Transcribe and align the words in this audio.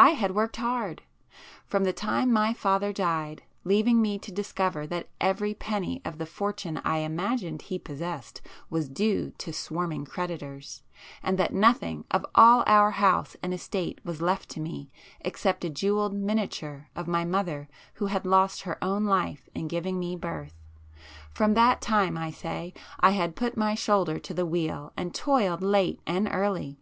I 0.00 0.10
had 0.14 0.34
worked 0.34 0.56
hard. 0.56 1.02
From 1.64 1.84
the 1.84 1.92
time 1.92 2.32
my 2.32 2.52
father 2.52 2.92
died, 2.92 3.44
leaving 3.62 4.02
me 4.02 4.18
to 4.18 4.32
discover 4.32 4.84
that 4.88 5.06
every 5.20 5.54
penny 5.54 6.02
of 6.04 6.18
the 6.18 6.26
fortune 6.26 6.78
I 6.82 6.96
imagined 6.98 7.62
he 7.62 7.78
possessed 7.78 8.40
was 8.68 8.88
due 8.88 9.30
to 9.38 9.52
swarming 9.52 10.06
creditors, 10.06 10.82
and 11.22 11.38
that 11.38 11.54
nothing 11.54 12.04
of 12.10 12.26
all 12.34 12.64
our 12.66 12.90
house 12.90 13.36
and 13.44 13.54
estate 13.54 14.00
was 14.04 14.20
left 14.20 14.48
to 14.48 14.60
me 14.60 14.90
except 15.20 15.64
a 15.64 15.70
jewelled 15.70 16.14
miniature 16.14 16.88
of 16.96 17.06
my 17.06 17.24
mother 17.24 17.68
who 17.94 18.06
had 18.06 18.26
lost 18.26 18.62
her 18.62 18.76
own 18.82 19.04
life 19.04 19.48
in 19.54 19.68
giving 19.68 20.00
me 20.00 20.16
birth,—from 20.16 21.54
that 21.54 21.80
time 21.80 22.18
I 22.18 22.32
say, 22.32 22.74
I 22.98 23.10
had 23.10 23.36
put 23.36 23.56
my 23.56 23.76
shoulder 23.76 24.18
to 24.18 24.34
the 24.34 24.44
wheel 24.44 24.92
and 24.96 25.14
toiled 25.14 25.62
late 25.62 26.00
and 26.08 26.28
early. 26.28 26.80